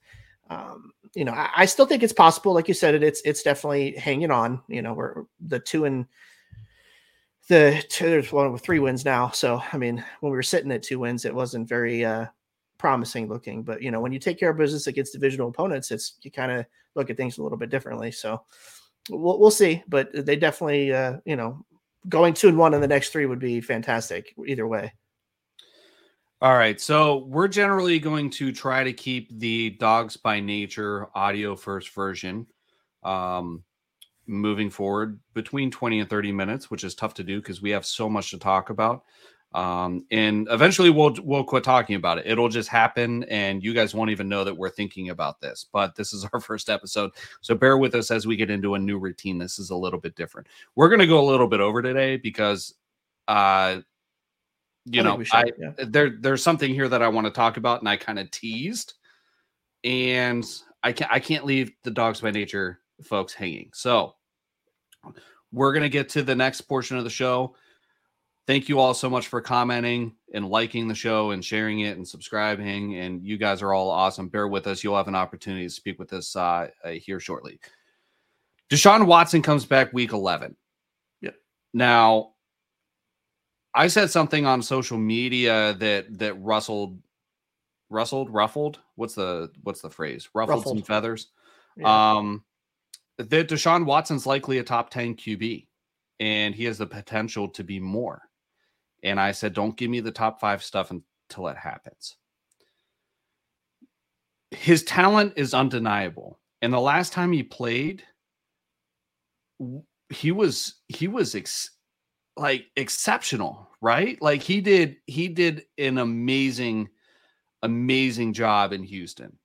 [0.49, 2.53] um, you know, I, I, still think it's possible.
[2.53, 4.61] Like you said, it, it's it's definitely hanging on.
[4.69, 6.05] You know, we're the two and
[7.49, 9.31] the two, there's one with three wins now.
[9.31, 12.27] So I mean, when we were sitting at two wins, it wasn't very uh,
[12.77, 13.63] promising looking.
[13.63, 16.51] But you know, when you take care of business against divisional opponents, it's you kind
[16.51, 16.65] of
[16.95, 18.11] look at things a little bit differently.
[18.11, 18.41] So
[19.09, 19.83] we'll we'll see.
[19.87, 21.65] But they definitely, uh, you know,
[22.09, 24.93] going two and one in the next three would be fantastic either way.
[26.39, 26.79] All right.
[26.79, 32.45] So we're generally going to try to keep the Dawgs by Nature audio first version
[33.01, 33.63] um,
[34.27, 37.87] moving forward between 20 and 30 minutes, which is tough to do because we have
[37.87, 39.03] so much to talk about.
[39.53, 42.27] Um, and eventually we'll we'll quit talking about it.
[42.27, 45.65] It'll just happen, and you guys won't even know that we're thinking about this.
[45.71, 48.79] But this is our first episode, so bear with us as we get into a
[48.79, 49.37] new routine.
[49.37, 50.47] This is a little bit different.
[50.75, 52.73] We're gonna go a little bit over today because
[53.27, 53.81] uh
[54.89, 55.71] you I know, should, I yeah.
[55.77, 58.93] there there's something here that I want to talk about, and I kind of teased,
[59.83, 60.45] and
[60.83, 63.69] I can't I can't leave the Dawgs by Nature folks hanging.
[63.73, 64.15] So
[65.51, 67.55] we're gonna get to the next portion of the show.
[68.47, 72.07] Thank you all so much for commenting and liking the show and sharing it and
[72.07, 72.95] subscribing.
[72.95, 74.29] And you guys are all awesome.
[74.29, 74.85] Bear with us.
[74.85, 77.59] You'll have an opportunity to speak with us uh, uh, here shortly.
[78.69, 80.55] Deshaun Watson comes back week 11.
[81.21, 81.35] Yep.
[81.73, 82.35] Now,
[83.73, 86.99] I said something on social media that that rustled,
[87.89, 88.79] rustled, ruffled.
[88.95, 90.29] What's the what's the phrase?
[90.33, 91.27] Ruffled, some feathers.
[91.75, 92.15] Yeah.
[92.15, 92.43] Um,
[93.17, 95.67] that Deshaun Watson's likely a top ten QB,
[96.21, 98.21] and he has the potential to be more.
[99.03, 102.15] And I said, don't give me the top five stuff until it happens.
[104.51, 108.03] His talent is undeniable, and the last time he played,
[110.09, 111.71] he was he was ex-
[112.37, 114.21] like exceptional, right?
[114.21, 116.89] Like he did he did an amazing,
[117.61, 119.37] amazing job in Houston.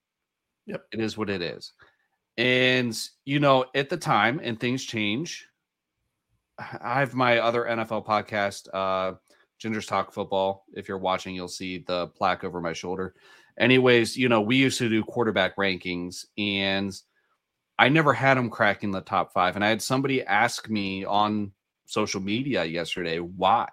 [0.66, 0.84] Yep.
[0.92, 1.72] It is what it is.
[2.36, 5.46] And you know, at the time, and things change.
[6.58, 9.16] I have my other NFL podcast, uh,
[9.62, 10.64] Ginger's Talk Football.
[10.74, 13.14] If you're watching, you'll see the plaque over my shoulder.
[13.60, 16.92] Anyways, you know, we used to do quarterback rankings, and
[17.78, 19.54] I never had him cracking the top five.
[19.54, 21.52] And I had somebody ask me on
[21.86, 23.68] social media yesterday why.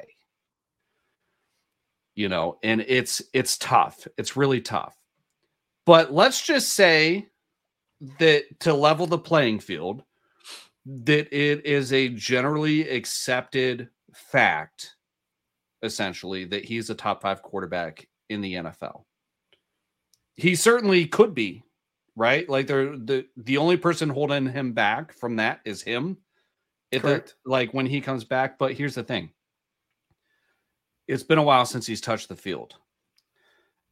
[2.13, 4.07] You know, and it's it's tough.
[4.15, 4.95] It's really tough.
[5.87, 7.29] But let's just say
[8.19, 10.03] that to level the playing field,
[10.85, 14.95] that it is a generally accepted fact,
[15.83, 19.03] essentially, that he's a top five quarterback in the NFL.
[20.35, 21.63] He certainly could be,
[22.15, 22.47] right?
[22.47, 26.17] Like they're the the only person holding him back from that is him.
[26.91, 27.35] The, Correct.
[27.45, 28.57] like when he comes back.
[28.57, 29.31] But here's the thing.
[31.07, 32.75] It's been a while since he's touched the field.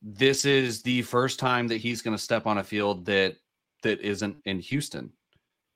[0.01, 3.35] This is the first time that he's going to step on a field that
[3.83, 5.11] that isn't in Houston.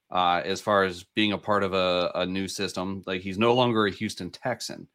[0.10, 3.54] Uh, as far as being a part of a, a new system, like he's no
[3.54, 4.88] longer a Houston Texan.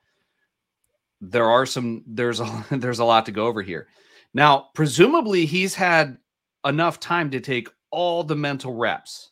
[1.21, 3.89] There are some there's a there's a lot to go over here.
[4.35, 6.19] Now, presumably he's had
[6.67, 9.31] enough time to take all the mental reps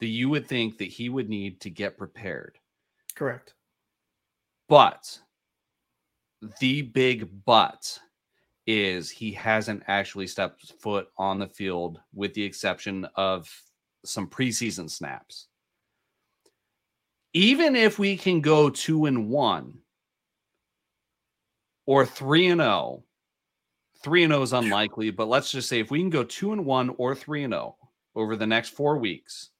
[0.00, 2.58] that you would think that he would need to get prepared.
[3.14, 3.54] Correct.
[4.68, 5.18] But
[6.60, 7.98] the big but
[8.66, 13.50] is he hasn't actually stepped foot on the field with the exception of
[14.04, 15.48] some preseason snaps.
[17.32, 19.78] Even if we can go 2 and 1
[21.86, 23.02] or 3 and 0,
[24.02, 26.64] 3 and 0 is unlikely, but let's just say if we can go 2 and
[26.64, 27.76] 1 or 3 and 0
[28.14, 29.50] over the next 4 weeks,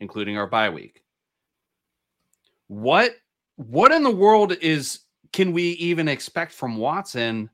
[0.00, 1.02] including our bye week.
[2.68, 3.12] What
[3.56, 5.00] what in the world is
[5.32, 7.50] can we even expect from Watson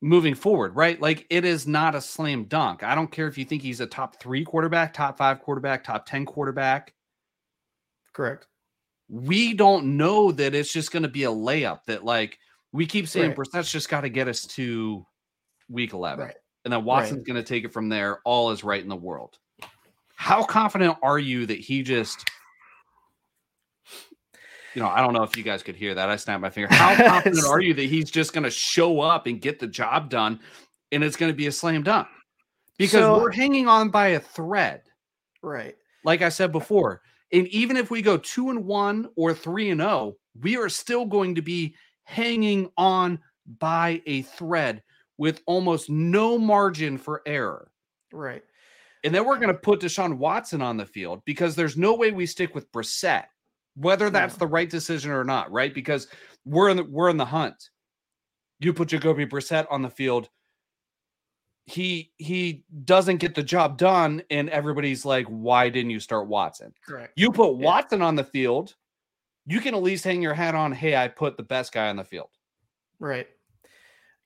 [0.00, 1.00] moving forward, right?
[1.00, 2.82] Like it is not a slam dunk.
[2.82, 6.06] I don't care if you think he's a top 3 quarterback, top 5 quarterback, top
[6.06, 6.92] 10 quarterback.
[8.12, 8.46] Correct.
[9.08, 12.38] We don't know that it's just going to be a layup that like
[12.74, 13.36] we keep saying Right.
[13.36, 15.06] Brissett's just got to get us to
[15.70, 16.26] week 11.
[16.26, 16.34] Right.
[16.64, 18.18] And then Watson's going to take it from there.
[18.24, 19.38] All is right in the world.
[20.16, 22.28] How confident are you that he just
[24.74, 26.08] you know, I don't know if you guys could hear that.
[26.08, 26.74] I snapped my finger.
[26.74, 30.10] How confident are you that he's just going to show up and get the job
[30.10, 30.40] done
[30.90, 32.08] and it's going to be a slam dunk?
[32.76, 34.82] Because So- we're hanging on by a thread.
[35.42, 35.76] Right.
[36.04, 37.02] Like I said before,
[37.32, 41.04] and even if we go 2 and 1 or 3 and 0, we are still
[41.04, 43.18] going to be hanging on
[43.58, 44.82] by a thread
[45.18, 47.70] with almost no margin for error.
[48.12, 48.42] Right.
[49.04, 52.10] And then we're going to put Deshaun Watson on the field because there's no way
[52.10, 53.24] we stick with Brissett,
[53.76, 55.74] whether that's the right decision or not, right?
[55.74, 56.08] Because
[56.46, 57.70] we're in the we're in the hunt.
[58.60, 60.30] You put Jacoby Brissett on the field,
[61.66, 66.74] he he doesn't get the job done, and everybody's like, "Why didn't you start Watson?"
[66.86, 67.12] Correct.
[67.16, 68.74] You put Watson on the field,
[69.46, 71.96] you can at least hang your hat on, "Hey, I put the best guy on
[71.96, 72.30] the field."
[72.98, 73.26] Right.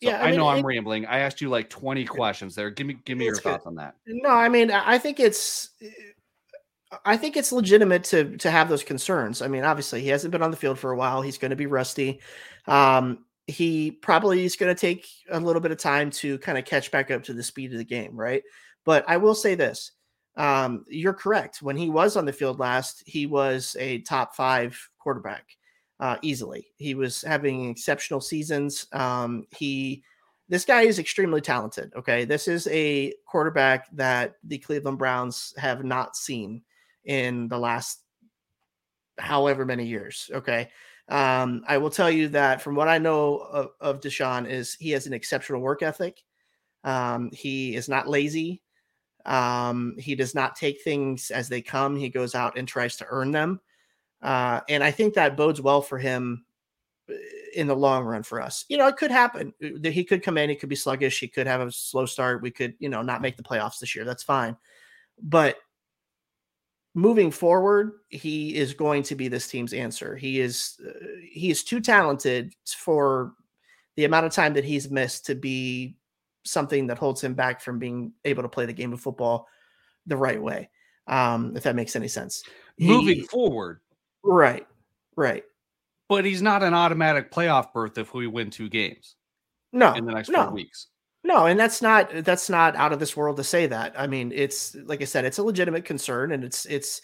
[0.03, 1.07] So Yeah, I, I mean, know I'm it- rambling.
[1.07, 2.71] I asked you like 20 questions there.
[2.71, 3.43] Give me give me your good.
[3.43, 3.95] thoughts on that.
[4.07, 5.71] No, I mean, I I think it's,
[7.05, 9.43] I think it's legitimate to to have those concerns.
[9.43, 11.21] I mean, obviously, he hasn't been on the field for a while.
[11.21, 12.21] He's going to be rusty.
[12.67, 16.65] Um, he probably is going to take a little bit of time to kind of
[16.65, 18.43] catch back up to the speed of the game, right?
[18.85, 19.93] But I will say this:
[20.39, 21.61] um, you're correct.
[21.61, 25.45] When he was on the field last, he was a top five quarterback
[26.01, 26.69] uh, easily.
[26.77, 28.87] He was having exceptional seasons.
[28.93, 30.03] Um, he
[30.49, 31.93] this guy is extremely talented.
[31.95, 32.25] Okay.
[32.25, 36.63] This is a quarterback that the Cleveland Browns have not seen
[37.05, 38.01] in the last
[39.19, 40.31] however many years.
[40.33, 40.71] Okay.
[41.11, 44.91] Um, I will tell you that from what I know of, of Deshaun is he
[44.93, 46.23] has an exceptional work ethic.
[46.85, 48.63] Um, he is not lazy.
[49.29, 51.97] Um, he does not take things as they come.
[51.97, 53.61] He goes out and tries to earn them.
[54.23, 56.47] Uh, and I think that bodes well for him
[57.11, 57.15] uh,
[57.55, 58.65] in the long run for us.
[58.69, 61.21] You know, it could happen uh, that he could come in, he could be sluggish,
[61.21, 62.43] he could have a slow start.
[62.43, 64.07] We could, you know, not make the playoffs this year.
[64.07, 64.57] That's fine.
[65.23, 65.57] But
[66.95, 70.17] moving forward, he is going to be this team's answer.
[70.17, 73.35] He is uh, he is too talented for
[73.97, 75.99] the amount of time that he's missed to be
[76.51, 79.47] something that holds him back from being able to play the game of football
[80.07, 80.71] the right way.
[81.07, 82.43] Um, if that makes any sense.
[82.79, 83.81] Moving forward.
[84.23, 84.67] Right.
[85.17, 85.45] Right.
[86.09, 89.17] But he's not an automatic playoff berth if we win two games.
[89.73, 89.95] No.
[89.95, 90.45] In the next no.
[90.45, 90.89] four weeks.
[91.25, 93.95] No, and that's not that's not out of this world to say that.
[93.99, 97.03] I mean, it's like I said, it's a legitimate concern, and it's it's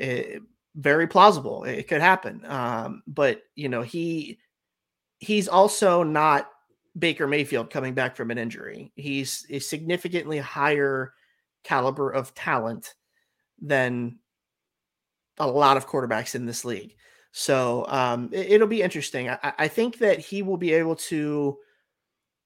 [0.00, 0.38] uh,
[0.76, 1.64] very plausible.
[1.64, 4.38] It could happen, um, but you know he
[5.18, 6.48] he's also not
[6.98, 8.92] Baker Mayfield coming back from an injury.
[8.96, 11.12] He's a significantly higher
[11.64, 12.94] caliber of talent
[13.60, 14.18] than
[15.38, 16.94] a lot of quarterbacks in this league.
[17.32, 19.28] So um, it, will be interesting.
[19.28, 21.58] I, I, think that he will be able to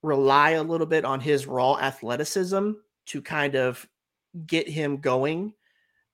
[0.02, 2.72] rely a little bit on his raw athleticism
[3.06, 3.86] to kind of
[4.46, 5.54] get him going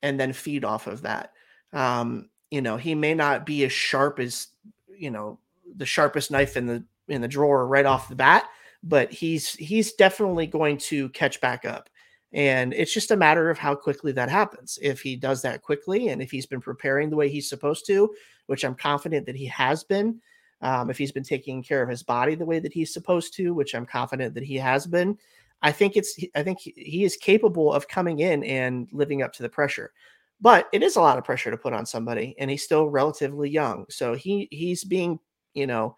[0.02, 1.32] and then feed off of that.
[1.72, 4.48] Um, you know, he may not be as sharp as,
[4.96, 5.38] you know,
[5.76, 8.44] the sharpest knife in the in the drawer right off the bat,
[8.82, 11.88] but he's he's definitely going to catch back up.
[12.32, 14.78] And it's just a matter of how quickly that happens.
[14.82, 18.14] If he does that quickly and if he's been preparing the way he's supposed to,
[18.46, 20.20] which I'm confident that he has been,
[20.60, 23.54] um, if he's been taking care of his body the way that he's supposed to,
[23.54, 25.16] which I'm confident that he has been,
[25.62, 29.42] I think it's I think he is capable of coming in and living up to
[29.42, 29.92] the pressure.
[30.40, 33.50] But it is a lot of pressure to put on somebody, and he's still relatively
[33.50, 33.86] young.
[33.88, 35.18] So he he's being,
[35.54, 35.96] you know,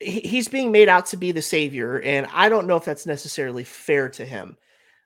[0.00, 3.64] he's being made out to be the savior, and I don't know if that's necessarily
[3.64, 4.56] fair to him.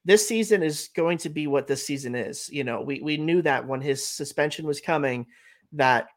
[0.05, 2.51] This season is going to be what this season is.
[2.51, 5.27] You know, we we knew that when his suspension was coming,
[5.73, 6.09] that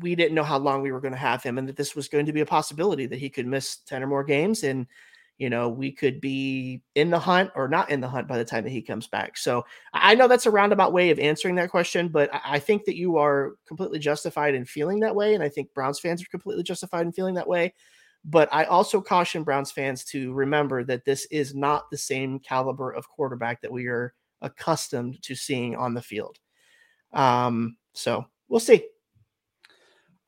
[0.00, 2.08] we didn't know how long we were going to have him and that this was
[2.08, 4.86] going to be a possibility that he could miss 10 or more games and
[5.38, 8.44] you know we could be in the hunt or not in the hunt by the
[8.44, 11.70] time that he comes back so i know that's a roundabout way of answering that
[11.70, 15.48] question but i think that you are completely justified in feeling that way and i
[15.48, 17.72] think browns fans are completely justified in feeling that way
[18.24, 22.90] but i also caution browns fans to remember that this is not the same caliber
[22.92, 26.38] of quarterback that we are accustomed to seeing on the field
[27.12, 28.84] um so we'll see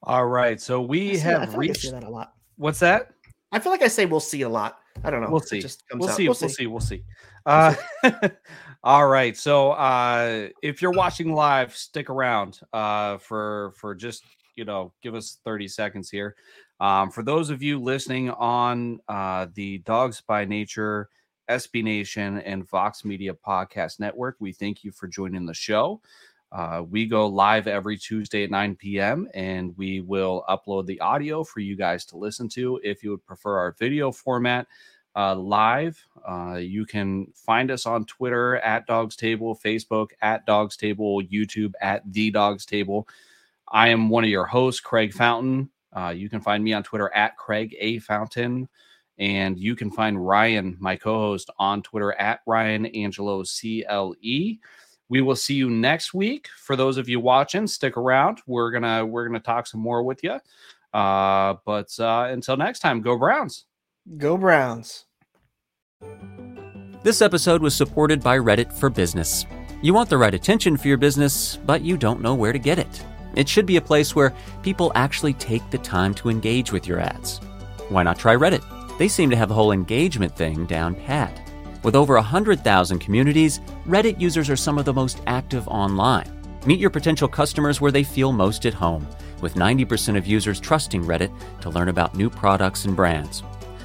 [0.07, 0.61] all right.
[0.61, 2.33] So we have reached that a lot.
[2.57, 3.11] What's that?
[3.57, 4.81] I feel like I say we'll see a lot.
[5.03, 5.31] I don't know.
[5.31, 5.63] We'll see.
[5.95, 6.29] We'll see.
[6.29, 6.67] We'll, we'll see.
[6.67, 7.05] We'll see.
[7.47, 7.75] Uh,
[8.85, 9.35] all right.
[9.35, 14.25] So uh, if you're watching live, stick around uh, for for just
[14.57, 16.37] you know give us 30 seconds here.
[16.81, 21.09] Um, for those of you listening on uh, the Dawgs by Nature,
[21.49, 26.03] SB Nation, and Vox Media Podcast Network, we thank you for joining the show.
[26.53, 29.29] Uh, we go live every Tuesday at 9 p.m.
[29.35, 32.81] and we will upload the audio for you guys to listen to.
[32.85, 34.67] If you would prefer our video format
[35.17, 40.77] uh, live, uh, you can find us on Twitter at Dawgs Table, Facebook at Dawgs
[40.77, 43.09] Table, YouTube at The Dawgs Table.
[43.69, 45.71] I am one of your hosts, Craig Fountain.
[45.93, 47.99] Uh, you can find me on Twitter at Craig A.
[47.99, 48.69] Fountain.
[49.19, 54.59] And you can find Ryan, my co host, on Twitter at Ryan Angelo CLE
[55.09, 56.49] we will see you next week.
[56.59, 58.41] For those of you watching, stick around.
[58.47, 60.39] We're gonna we're gonna talk some more with you.
[60.93, 63.67] Uh, but uh, until next time, go Browns.
[64.17, 65.05] Go Browns.
[67.03, 69.47] This episode was supported by Reddit for Business.
[69.83, 72.79] You want the right attention for your business, but you don't know where to get
[72.79, 73.05] it.
[73.37, 76.99] It should be a place where people actually take the time to engage with your
[76.99, 77.39] ads.
[77.91, 78.65] Why not try Reddit?
[78.99, 81.46] They seem to have the whole engagement thing down pat.
[81.87, 86.27] With over 100,000 communities, Reddit users are some of the most active online.
[86.67, 89.07] Meet your potential customers where they feel most at home,
[89.41, 93.45] with 90% of users trusting Reddit to learn about new products and brands.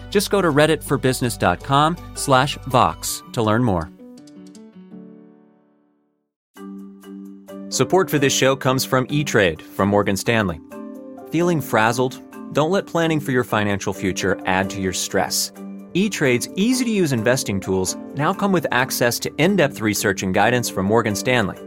[0.10, 3.92] Just go to redditforbusiness.com slash Vox to learn more.
[7.70, 10.60] Support for this show comes from E-Trade from Morgan Stanley.
[11.30, 12.20] Feeling frazzled?
[12.52, 15.52] Don't let planning for your financial future add to your stress.
[15.94, 20.34] E-Trade's easy to use investing tools now come with access to in depth research and
[20.34, 21.58] guidance from Morgan Stanley,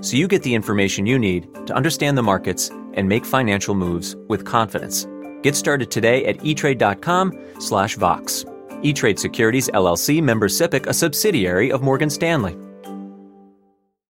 [0.00, 4.14] so you get the information you need to understand the markets and make financial moves
[4.28, 5.08] with confidence.
[5.42, 8.44] Get started today at etrade.com/vox.
[8.84, 12.56] E-Trade Securities LLC member SIPC, a subsidiary of Morgan Stanley.